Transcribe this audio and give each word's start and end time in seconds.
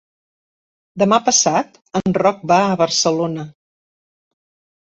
Demà 1.01 1.19
passat 1.27 1.77
en 2.01 2.17
Roc 2.21 2.41
va 2.53 2.59
a 2.71 2.81
Barcelona. 2.83 3.47